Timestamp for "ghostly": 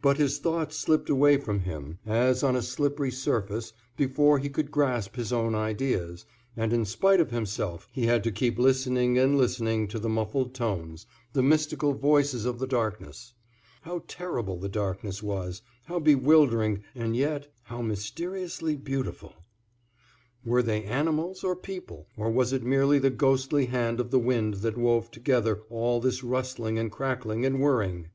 23.10-23.66